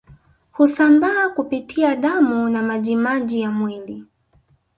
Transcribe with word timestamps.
Husambaa 0.51 1.29
kupitia 1.29 1.95
damu 1.95 2.49
na 2.49 2.63
majimaji 2.63 3.41
ya 3.41 3.51
mwili 3.51 4.03